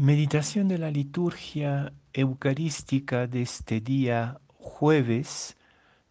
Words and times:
Meditación 0.00 0.68
de 0.68 0.78
la 0.78 0.92
liturgia 0.92 1.92
eucarística 2.12 3.26
de 3.26 3.42
este 3.42 3.80
día 3.80 4.38
jueves 4.54 5.56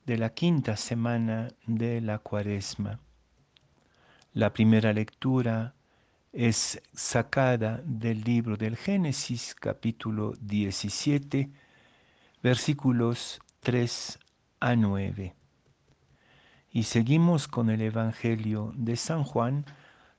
de 0.05 0.17
la 0.17 0.33
quinta 0.33 0.75
semana 0.75 1.47
de 1.67 2.01
la 2.01 2.19
cuaresma. 2.19 2.99
La 4.33 4.51
primera 4.51 4.91
lectura 4.91 5.73
es 6.33 6.81
sacada 6.91 7.81
del 7.85 8.25
libro 8.25 8.57
del 8.57 8.75
Génesis 8.75 9.55
capítulo 9.55 10.33
17 10.41 11.49
versículos 12.43 13.39
3 13.61 14.19
a 14.59 14.75
9. 14.75 15.33
Y 16.71 16.83
seguimos 16.83 17.47
con 17.47 17.69
el 17.69 17.79
Evangelio 17.79 18.73
de 18.75 18.97
San 18.97 19.23
Juan 19.23 19.63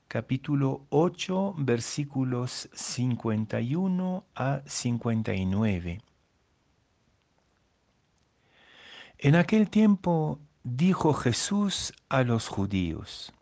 capítulo 0.08 0.86
8, 0.88 1.54
versículos 1.58 2.70
51 2.72 4.24
a 4.34 4.62
59. 4.64 6.00
En 9.18 9.36
aquel 9.36 9.68
tiempo 9.68 10.40
dijo 10.64 11.12
Jesús 11.12 11.92
a 12.08 12.22
los 12.22 12.48
judíos, 12.48 13.34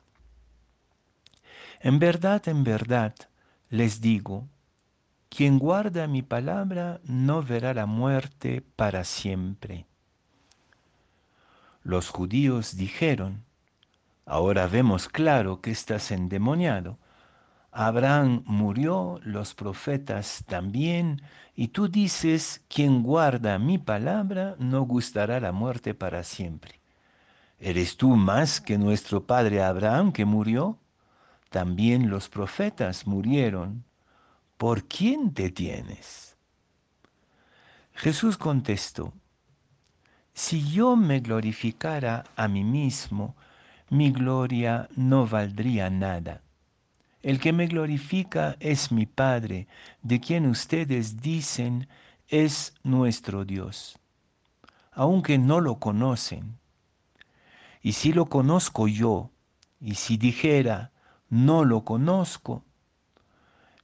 En 1.79 2.01
verdad, 2.01 2.49
en 2.49 2.65
verdad, 2.65 3.15
les 3.69 4.01
digo, 4.01 4.49
quien 5.29 5.61
guarda 5.61 6.09
mi 6.09 6.23
palabra 6.23 7.01
no 7.05 7.45
verá 7.45 7.75
la 7.75 7.87
muerte 7.87 8.61
para 8.75 9.05
siempre. 9.05 9.87
Los 11.85 12.09
judíos 12.09 12.77
dijeron, 12.77 13.45
Ahora 14.27 14.67
vemos 14.67 15.09
claro 15.09 15.61
que 15.61 15.71
estás 15.71 16.11
endemoniado. 16.11 16.99
Abraham 17.71 18.43
murió, 18.45 19.21
los 19.23 19.55
profetas 19.55 20.45
también, 20.49 21.23
y 21.55 21.69
tú 21.69 21.87
dices, 21.87 22.65
quien 22.69 23.05
guarda 23.05 23.59
mi 23.61 23.79
palabra 23.79 24.57
no 24.59 24.83
gustará 24.83 25.39
la 25.39 25.53
muerte 25.53 25.95
para 25.95 26.25
siempre. 26.25 26.81
¿Eres 27.61 27.97
tú 27.97 28.17
más 28.17 28.61
que 28.61 28.79
nuestro 28.79 29.25
padre 29.25 29.63
Abraham 29.63 30.13
que 30.13 30.25
murió? 30.25 30.77
También 31.51 32.11
los 32.11 32.29
profetas 32.29 33.07
murieron. 33.07 33.85
¿Por 34.57 34.89
quién 34.89 35.33
te 35.33 35.51
tienes? 35.51 36.37
Jesús 37.93 38.37
contestó, 38.37 39.13
si 40.35 40.69
yo 40.69 40.97
me 40.97 41.21
glorificara 41.21 42.25
a 42.35 42.49
mí 42.49 42.65
mismo, 42.65 43.37
mi 43.89 44.11
gloria 44.11 44.89
no 44.97 45.27
valdría 45.27 45.91
nada. 45.91 46.43
El 47.23 47.41
que 47.41 47.53
me 47.53 47.67
glorifica 47.67 48.57
es 48.61 48.91
mi 48.93 49.07
Padre, 49.07 49.69
de 50.03 50.21
quien 50.21 50.47
ustedes 50.47 51.21
dicen 51.21 51.89
es 52.29 52.75
nuestro 52.83 53.45
Dios, 53.45 53.99
aunque 54.93 55.39
no 55.39 55.61
lo 55.61 55.79
conocen. 55.79 56.59
Y 57.83 57.93
si 57.93 58.13
lo 58.13 58.27
conozco 58.27 58.89
yo, 58.89 59.31
y 59.81 59.95
si 59.95 60.17
dijera 60.17 60.93
no 61.29 61.65
lo 61.65 61.85
conozco, 61.85 62.65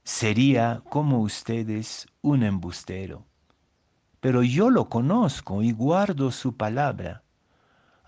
sería 0.05 0.83
como 0.89 1.21
ustedes 1.21 2.07
un 2.23 2.43
embustero. 2.43 3.27
Pero 4.21 4.43
yo 4.43 4.71
lo 4.71 4.89
conozco 4.89 5.63
y 5.63 5.73
guardo 5.73 6.31
su 6.31 6.57
palabra. 6.57 7.23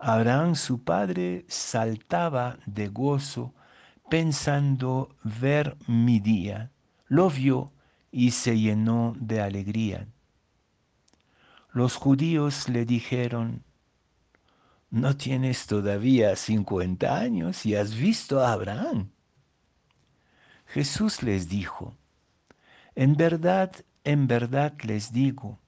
Abraham 0.07 0.55
su 0.55 0.85
padre 0.85 1.47
saltaba 1.49 2.59
de 2.67 2.89
gozo 2.89 3.55
pensando 4.11 5.17
ver 5.23 5.79
mi 5.87 6.21
día. 6.21 6.71
Lo 7.07 7.31
vio 7.31 7.73
y 8.13 8.33
se 8.33 8.59
llenó 8.59 9.15
de 9.19 9.41
alegría. 9.41 10.07
Los 11.73 11.97
judíos 11.97 12.69
le 12.69 12.85
dijeron, 12.85 13.65
¿no 14.91 15.17
tienes 15.17 15.67
todavía 15.67 16.37
cincuenta 16.37 17.17
años 17.17 17.65
y 17.65 17.75
has 17.75 17.95
visto 17.95 18.41
a 18.41 18.53
Abraham? 18.53 19.09
Jesús 20.67 21.23
les 21.23 21.49
dijo, 21.49 21.97
en 22.95 23.17
verdad, 23.17 23.73
en 24.05 24.27
verdad 24.27 24.75
les 24.83 25.15
digo, 25.15 25.59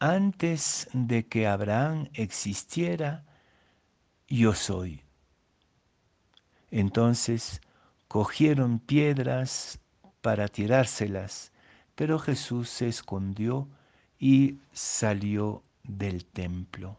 antes 0.00 0.88
de 0.92 1.28
que 1.28 1.46
Abraham 1.46 2.08
existiera, 2.14 3.24
yo 4.36 4.54
soy. 4.54 5.02
Entonces 6.70 7.60
cogieron 8.08 8.80
piedras 8.80 9.80
para 10.20 10.48
tirárselas, 10.48 11.52
pero 11.94 12.18
Jesús 12.18 12.68
se 12.68 12.88
escondió 12.88 13.68
y 14.18 14.58
salió 14.72 15.62
del 15.82 16.24
templo. 16.24 16.98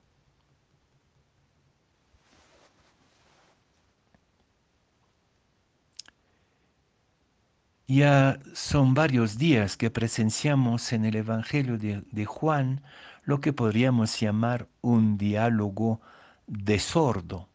Ya 7.88 8.40
son 8.54 8.94
varios 8.96 9.38
días 9.38 9.78
que 9.78 9.92
presenciamos 9.92 10.92
en 10.92 11.06
el 11.06 11.16
Evangelio 11.16 11.78
de, 11.78 12.02
de, 12.12 12.26
Juan 12.26 12.82
lo 13.24 13.42
que 13.42 13.54
podríamos 13.54 14.20
llamar 14.20 14.68
un 14.82 15.18
diálogo 15.18 16.02
de 16.48 16.80
sordo. 16.80 17.50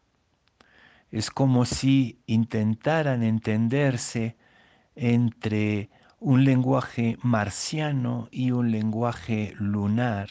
Es 1.11 1.29
como 1.29 1.65
si 1.65 2.19
intentaran 2.25 3.23
entenderse 3.23 4.37
entre 4.95 5.89
un 6.19 6.45
lenguaje 6.45 7.17
marciano 7.21 8.27
y 8.31 8.51
un 8.51 8.71
lenguaje 8.71 9.53
lunar, 9.57 10.29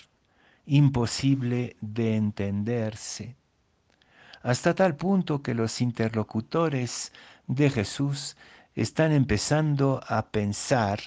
imposible 0.64 1.76
de 1.80 2.16
entenderse, 2.16 3.36
hasta 4.42 4.74
tal 4.74 4.96
punto 4.96 5.42
que 5.42 5.54
los 5.54 5.80
interlocutores 5.80 7.12
de 7.46 7.68
Jesús 7.70 8.36
están 8.74 9.12
empezando 9.12 10.00
a 10.06 10.30
pensar 10.30 11.00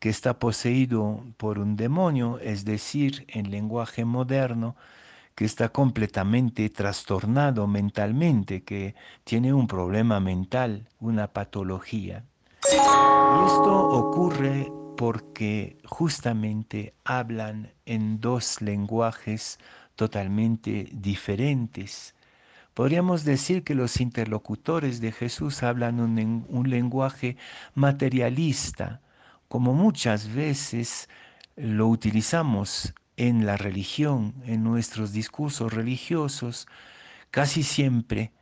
que 0.00 0.08
está 0.08 0.38
poseído 0.38 1.24
por 1.36 1.58
un 1.58 1.76
demonio, 1.76 2.40
es 2.40 2.64
decir, 2.64 3.24
en 3.28 3.50
lenguaje 3.50 4.04
moderno, 4.04 4.74
que 5.34 5.44
está 5.44 5.70
completamente 5.70 6.68
trastornado 6.70 7.66
mentalmente, 7.66 8.62
que 8.62 8.94
tiene 9.24 9.52
un 9.52 9.66
problema 9.66 10.20
mental, 10.20 10.88
una 11.00 11.28
patología. 11.28 12.24
Y 12.70 13.46
esto 13.46 13.88
ocurre 13.88 14.70
porque 14.96 15.78
justamente 15.84 16.94
hablan 17.04 17.72
en 17.86 18.20
dos 18.20 18.60
lenguajes 18.60 19.58
totalmente 19.96 20.88
diferentes. 20.92 22.14
Podríamos 22.74 23.24
decir 23.24 23.64
que 23.64 23.74
los 23.74 24.00
interlocutores 24.00 25.00
de 25.00 25.12
Jesús 25.12 25.62
hablan 25.62 26.00
un, 26.00 26.46
un 26.48 26.70
lenguaje 26.70 27.36
materialista, 27.74 29.00
como 29.48 29.74
muchas 29.74 30.32
veces 30.32 31.08
lo 31.56 31.88
utilizamos 31.88 32.94
en 33.16 33.46
la 33.46 33.56
religión, 33.56 34.34
en 34.46 34.64
nuestros 34.64 35.12
discursos 35.12 35.72
religiosos, 35.72 36.66
casi 37.30 37.62
siempre 37.62 38.32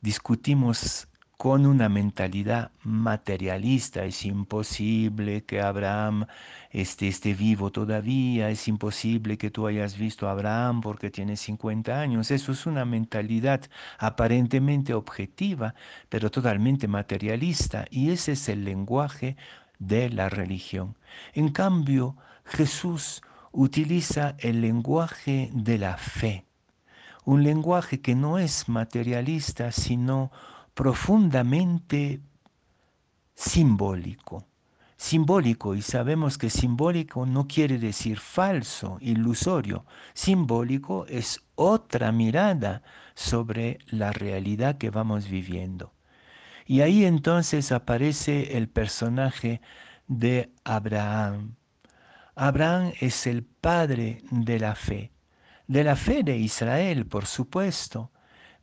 discutimos 0.00 1.08
con 1.36 1.66
una 1.66 1.88
mentalidad 1.88 2.70
materialista. 2.82 4.04
Es 4.04 4.24
imposible 4.24 5.44
que 5.44 5.60
Abraham 5.60 6.26
esté, 6.70 7.08
esté, 7.08 7.34
vivo 7.34 7.70
todavía, 7.70 8.50
es 8.50 8.68
imposible 8.68 9.36
que 9.36 9.50
tú 9.50 9.66
hayas 9.66 9.98
visto 9.98 10.28
a 10.28 10.32
Abraham 10.32 10.80
porque 10.80 11.10
tiene 11.10 11.36
50 11.36 12.00
años. 12.00 12.30
Eso 12.30 12.52
es 12.52 12.66
una 12.66 12.84
mentalidad 12.84 13.60
aparentemente 13.98 14.94
objetiva, 14.94 15.74
pero 16.08 16.30
totalmente 16.30 16.88
materialista. 16.88 17.84
Y 17.90 18.10
ese 18.10 18.32
es 18.32 18.48
el 18.48 18.64
lenguaje 18.64 19.36
de 19.78 20.08
la 20.08 20.28
religión. 20.30 20.96
En 21.34 21.50
cambio, 21.50 22.16
Jesús 22.44 23.22
utiliza 23.52 24.36
el 24.38 24.60
lenguaje 24.60 25.50
de 25.52 25.78
la 25.78 25.96
fe, 25.96 26.44
un 27.24 27.42
lenguaje 27.42 28.00
que 28.00 28.14
no 28.14 28.38
es 28.38 28.68
materialista, 28.68 29.72
sino 29.72 30.30
profundamente 30.74 32.20
simbólico. 33.34 34.46
Simbólico, 34.98 35.74
y 35.74 35.82
sabemos 35.82 36.38
que 36.38 36.48
simbólico 36.48 37.26
no 37.26 37.46
quiere 37.46 37.78
decir 37.78 38.18
falso, 38.18 38.96
ilusorio. 39.00 39.84
Simbólico 40.14 41.04
es 41.06 41.42
otra 41.54 42.12
mirada 42.12 42.82
sobre 43.14 43.78
la 43.88 44.12
realidad 44.12 44.78
que 44.78 44.90
vamos 44.90 45.28
viviendo. 45.28 45.92
Y 46.66 46.80
ahí 46.80 47.04
entonces 47.04 47.72
aparece 47.72 48.56
el 48.56 48.68
personaje 48.68 49.60
de 50.08 50.50
Abraham, 50.64 51.56
Abraham 52.38 52.92
es 53.00 53.26
el 53.26 53.44
padre 53.44 54.18
de 54.30 54.58
la 54.58 54.74
fe, 54.74 55.10
de 55.68 55.82
la 55.82 55.96
fe 55.96 56.22
de 56.22 56.36
Israel, 56.36 57.06
por 57.06 57.24
supuesto, 57.24 58.12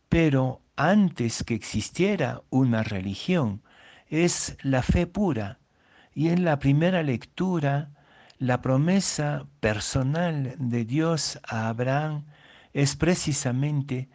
pero 0.10 0.62
antes 0.76 1.44
que 1.44 1.56
existiera 1.56 2.44
una 2.52 2.84
religión, 2.84 3.64
es 4.10 4.58
la 4.62 4.84
fe 4.84 5.08
pura, 5.08 5.60
Y 6.14 6.30
en 6.30 6.46
la 6.46 6.60
primera 6.60 7.02
lectura, 7.02 7.90
la 8.38 8.62
promesa 8.62 9.48
personal 9.60 10.54
de 10.60 10.86
Dios 10.86 11.40
a 11.42 11.70
Abraham 11.70 12.26
es 12.74 12.96
precisamente 12.96 14.08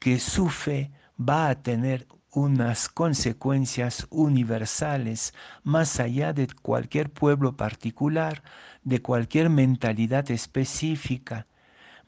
que 0.00 0.18
su 0.18 0.48
fe 0.48 0.90
va 1.16 1.50
a 1.50 1.62
tener 1.62 2.08
unas 2.34 2.88
consecuencias 2.88 4.06
universales 4.10 5.34
más 5.62 6.00
allá 6.00 6.32
de 6.32 6.48
cualquier 6.62 7.10
pueblo 7.10 7.56
particular, 7.56 8.42
de 8.82 9.00
cualquier 9.00 9.50
mentalidad 9.50 10.30
específica. 10.30 11.46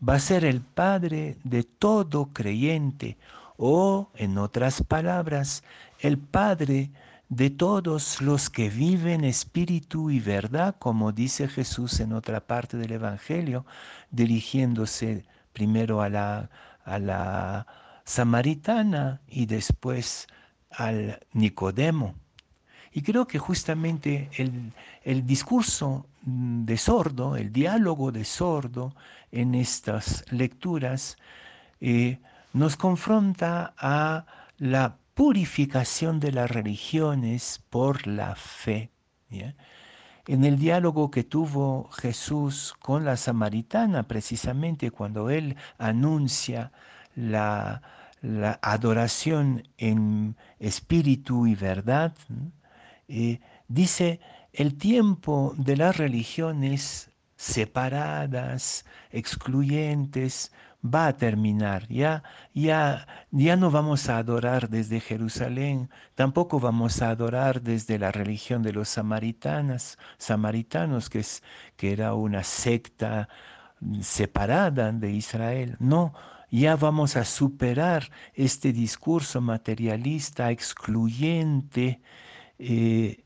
Va 0.07 0.15
a 0.15 0.21
ser 0.21 0.45
el 0.45 0.61
Padre 0.61 1.39
de 1.45 1.63
todo 1.63 2.33
creyente 2.33 3.17
o, 3.57 4.11
en 4.15 4.37
otras 4.37 4.83
palabras, 4.83 5.65
el 6.01 6.19
Padre 6.19 6.91
de 7.29 7.51
todos 7.51 8.21
los 8.21 8.51
que 8.51 8.69
viven 8.69 9.25
espíritu 9.25 10.11
y 10.11 10.21
verdad, 10.21 10.77
como 10.79 11.13
dice 11.13 11.49
Jesús 11.49 12.01
en 12.01 12.13
otra 12.13 12.41
parte 12.41 12.77
del 12.77 12.93
Evangelio, 12.93 13.65
dirigiéndose 14.11 15.25
primero 15.53 16.03
a 16.03 16.09
la, 16.09 16.51
a 16.85 16.99
la 16.99 17.67
samaritana 18.07 19.21
y 19.29 19.45
después 19.45 20.29
al 20.71 21.21
Nicodemo. 21.33 22.15
Y 22.93 23.03
creo 23.03 23.27
que 23.27 23.39
justamente 23.39 24.31
el, 25.05 25.27
discurso 25.27 26.07
de 26.23 26.79
sordo, 26.79 27.37
el 27.37 27.53
diálogo 27.53 28.11
de 28.13 28.25
sordo 28.25 28.95
en 29.31 29.55
estas 29.55 30.25
lecturas, 30.31 31.19
eh, 31.83 32.21
nos 32.55 32.77
confronta 32.77 33.75
a 33.77 34.25
la 34.57 34.97
purificación 35.13 36.21
de 36.21 36.33
las 36.33 36.51
religiones 36.51 37.61
por 37.69 38.07
la 38.07 38.35
fe. 38.35 38.91
En 40.27 40.45
el 40.45 40.59
diálogo 40.59 41.11
que 41.11 41.23
tuvo 41.23 41.91
Jesús 41.91 42.75
con 42.79 43.05
la 43.05 43.19
samaritana, 43.19 44.05
precisamente 44.05 44.91
cuando 44.91 45.29
él 45.29 45.57
anuncia 45.77 46.73
la, 47.17 47.83
la 48.23 48.59
adoración 48.63 49.69
en 49.79 50.37
espíritu 50.61 51.47
y 51.47 51.57
verdad, 51.57 52.15
eh, 53.09 53.41
dice, 53.69 54.21
el 54.53 54.79
tiempo 54.79 55.55
de 55.59 55.77
las 55.77 55.97
religiones 55.97 57.11
separadas, 57.37 58.85
excluyentes, 59.11 60.53
va 60.83 61.09
a 61.09 61.17
terminar. 61.17 61.87
Ya, 61.89 62.23
ya, 62.55 63.07
ya 63.31 63.57
no 63.57 63.71
vamos 63.71 64.09
a 64.09 64.19
adorar 64.19 64.69
desde 64.69 65.01
Jerusalén, 65.01 65.91
tampoco 66.15 66.61
vamos 66.61 67.03
a 67.03 67.11
adorar 67.11 67.63
desde 67.63 67.99
la 67.99 68.13
religión 68.13 68.63
de 68.63 68.73
los 68.73 68.89
samaritanos, 68.89 69.99
samaritanos 70.19 71.11
que, 71.11 71.21
es, 71.21 71.43
que 71.77 71.93
era 71.93 72.15
una 72.15 72.43
secta 72.45 73.29
separada 74.01 74.93
de 74.93 75.11
Israel. 75.13 75.77
No, 75.81 76.15
ya 76.61 76.77
vamos 76.77 77.17
a 77.17 77.25
superar 77.25 78.11
este 78.35 78.73
discurso 78.73 79.41
materialista, 79.41 80.51
excluyente, 80.51 82.01
eh, 82.59 83.25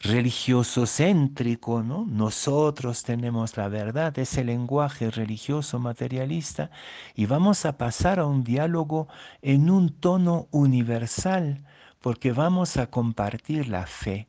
religioso 0.00 0.86
céntrico, 0.86 1.82
¿no? 1.82 2.06
Nosotros 2.06 3.02
tenemos 3.02 3.56
la 3.56 3.68
verdad, 3.68 4.16
ese 4.18 4.44
lenguaje 4.44 5.10
religioso 5.10 5.78
materialista, 5.80 6.70
y 7.14 7.26
vamos 7.26 7.66
a 7.66 7.76
pasar 7.76 8.20
a 8.20 8.26
un 8.26 8.44
diálogo 8.44 9.08
en 9.42 9.70
un 9.70 9.88
tono 9.88 10.46
universal, 10.52 11.64
porque 12.00 12.32
vamos 12.32 12.76
a 12.76 12.88
compartir 12.88 13.68
la 13.68 13.86
fe, 13.86 14.28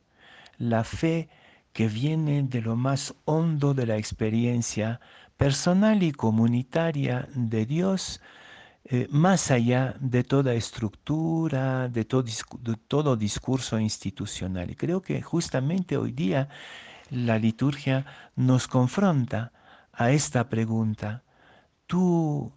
la 0.58 0.82
fe 0.82 1.28
que 1.72 1.86
viene 1.86 2.42
de 2.42 2.62
lo 2.62 2.74
más 2.74 3.14
hondo 3.24 3.74
de 3.74 3.86
la 3.86 3.96
experiencia 3.96 5.00
personal 5.36 6.02
y 6.02 6.10
comunitaria 6.12 7.28
de 7.34 7.64
Dios, 7.64 8.20
eh, 8.84 9.06
más 9.10 9.50
allá 9.50 9.94
de 10.00 10.24
toda 10.24 10.54
estructura, 10.54 11.88
de 11.88 12.04
todo, 12.04 12.22
de 12.22 12.76
todo 12.88 13.16
discurso 13.16 13.78
institucional. 13.78 14.70
Y 14.70 14.76
creo 14.76 15.02
que 15.02 15.20
justamente 15.22 15.96
hoy 15.96 16.12
día 16.12 16.48
la 17.10 17.38
liturgia 17.38 18.06
nos 18.36 18.68
confronta 18.68 19.52
a 19.92 20.12
esta 20.12 20.48
pregunta. 20.48 21.24
¿Tú 21.86 22.52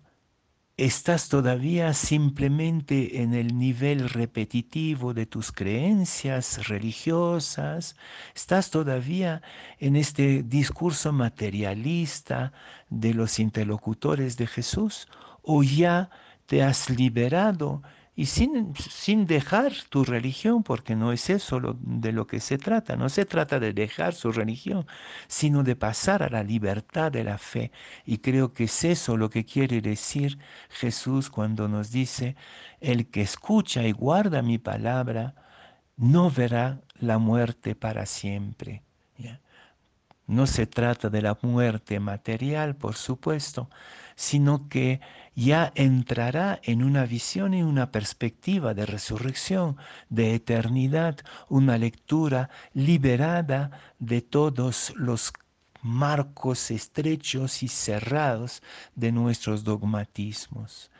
estás 0.78 1.30
todavía 1.30 1.94
simplemente 1.94 3.22
en 3.22 3.34
el 3.34 3.58
nivel 3.58 4.10
repetitivo 4.10 5.14
de 5.14 5.26
tus 5.26 5.52
creencias 5.52 6.68
religiosas, 6.68 7.96
estás 8.36 8.72
todavía 8.72 9.42
en 9.80 9.96
este 9.96 10.42
discurso 10.44 11.12
materialista 11.12 12.54
de 12.90 13.14
los 13.14 13.40
interlocutores 13.40 14.36
de 14.38 14.48
Jesús 14.48 15.08
o 15.44 15.64
ya 15.64 16.10
te 16.46 16.64
has 16.64 16.90
liberado 16.90 17.82
y 18.16 18.28
sin, 18.28 18.76
sin, 18.76 19.26
dejar 19.26 19.74
tu 19.90 20.04
religión, 20.04 20.62
porque 20.62 20.96
no 20.96 21.12
es 21.12 21.30
eso 21.32 21.60
de 21.82 22.12
lo 22.12 22.28
que 22.28 22.40
se 22.40 22.60
trata, 22.60 22.96
no 22.96 23.10
se 23.10 23.26
trata 23.26 23.60
de 23.60 23.74
dejar 23.74 24.14
su 24.14 24.32
religión, 24.32 24.86
sino 25.28 25.64
de 25.64 25.76
pasar 25.76 26.22
a 26.22 26.30
la 26.30 26.44
libertad 26.44 27.12
de 27.12 27.24
la 27.24 27.40
fe. 27.40 27.72
Y 28.06 28.20
creo 28.20 28.54
que 28.54 28.66
es 28.66 28.84
eso 28.84 29.18
lo 29.18 29.30
que 29.32 29.46
quiere 29.46 29.82
decir 29.82 30.38
Jesús 30.70 31.30
cuando 31.32 31.68
nos 31.68 31.92
dice, 31.92 32.36
el 32.82 33.08
que 33.10 33.22
escucha 33.22 33.84
y 33.84 33.92
guarda 33.94 34.44
mi 34.44 34.60
palabra, 34.60 35.34
no 35.98 36.30
verá 36.30 36.82
la 37.00 37.18
muerte 37.18 37.76
para 37.76 38.06
siempre. 38.06 38.84
No 40.26 40.48
se 40.48 40.66
trata 40.68 41.10
de 41.10 41.22
la 41.22 41.38
muerte 41.42 42.00
material, 42.00 42.76
por 42.76 42.96
supuesto, 42.96 43.70
sino 44.16 44.70
que 44.70 45.02
ya 45.36 45.72
entrará 45.76 46.60
en 46.64 46.84
una 46.84 47.06
visión 47.06 47.54
y 47.54 47.64
una 47.64 47.92
perspectiva 47.92 48.74
de 48.74 48.86
resurrección, 48.86 49.78
de 50.10 50.36
eternidad, 50.36 51.18
una 51.50 51.78
lectura 51.78 52.50
liberada 52.74 53.72
de 54.00 54.22
todos 54.22 54.94
los 54.96 55.34
marcos 55.82 56.72
estrechos 56.72 57.62
y 57.62 57.68
cerrados 57.68 58.64
de 58.96 59.12
nuestros 59.12 59.64
dogmatismos. 59.64 60.92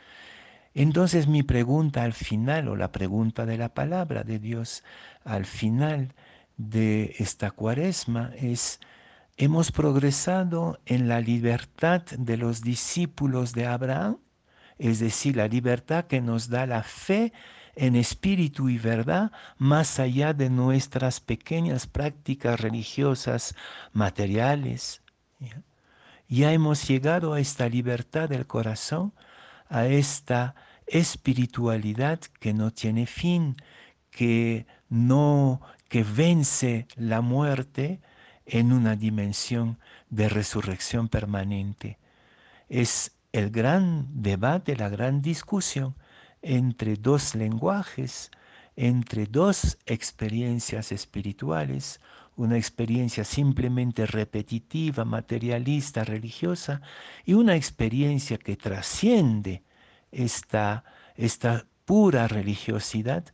Entonces 0.74 1.28
mi 1.28 1.42
pregunta 1.42 2.02
al 2.02 2.12
final, 2.12 2.68
o 2.68 2.76
la 2.76 2.90
pregunta 2.90 3.46
de 3.46 3.56
la 3.56 3.72
palabra 3.72 4.24
de 4.24 4.38
Dios 4.38 4.82
al 5.24 5.46
final 5.46 6.12
de 6.56 7.14
esta 7.18 7.50
cuaresma 7.50 8.32
es, 8.36 8.80
hemos 9.36 9.72
progresado 9.72 10.78
en 10.86 11.08
la 11.08 11.20
libertad 11.20 12.02
de 12.18 12.36
los 12.36 12.62
discípulos 12.62 13.52
de 13.52 13.66
Abraham, 13.66 14.18
es 14.78 14.98
decir, 14.98 15.36
la 15.36 15.48
libertad 15.48 16.06
que 16.06 16.20
nos 16.20 16.48
da 16.48 16.66
la 16.66 16.82
fe 16.82 17.32
en 17.76 17.96
espíritu 17.96 18.68
y 18.68 18.78
verdad, 18.78 19.32
más 19.58 19.98
allá 19.98 20.32
de 20.32 20.50
nuestras 20.50 21.20
pequeñas 21.20 21.86
prácticas 21.86 22.60
religiosas 22.60 23.54
materiales. 23.92 25.02
Ya 26.28 26.52
hemos 26.52 26.86
llegado 26.86 27.34
a 27.34 27.40
esta 27.40 27.68
libertad 27.68 28.28
del 28.28 28.46
corazón, 28.46 29.12
a 29.68 29.86
esta 29.86 30.54
espiritualidad 30.86 32.20
que 32.40 32.54
no 32.54 32.70
tiene 32.70 33.06
fin, 33.06 33.56
que 34.10 34.66
no 34.88 35.60
que 35.88 36.04
vence 36.04 36.86
la 36.96 37.20
muerte, 37.20 38.00
en 38.46 38.72
una 38.72 38.96
dimensión 38.96 39.78
de 40.10 40.28
resurrección 40.28 41.08
permanente. 41.08 41.98
Es 42.68 43.12
el 43.32 43.50
gran 43.50 44.06
debate, 44.22 44.76
la 44.76 44.88
gran 44.88 45.22
discusión 45.22 45.94
entre 46.42 46.96
dos 46.96 47.34
lenguajes, 47.34 48.30
entre 48.76 49.26
dos 49.26 49.78
experiencias 49.86 50.92
espirituales, 50.92 52.00
una 52.36 52.56
experiencia 52.56 53.24
simplemente 53.24 54.06
repetitiva, 54.06 55.04
materialista, 55.04 56.04
religiosa, 56.04 56.82
y 57.24 57.34
una 57.34 57.54
experiencia 57.54 58.38
que 58.38 58.56
trasciende 58.56 59.62
esta, 60.10 60.84
esta 61.16 61.66
pura 61.84 62.28
religiosidad 62.28 63.24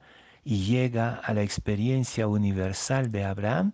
y 0.45 0.65
llega 0.65 1.15
a 1.15 1.35
la 1.35 1.43
experiencia 1.43 2.27
universal 2.27 3.11
de 3.11 3.25
Abraham, 3.25 3.73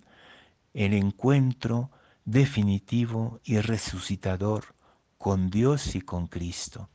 el 0.76 0.92
encuentro 0.92 1.90
definitivo 2.26 3.40
y 3.42 3.58
resucitador 3.60 4.74
con 5.16 5.48
Dios 5.48 5.94
y 5.96 6.02
con 6.02 6.26
Cristo. 6.26 6.90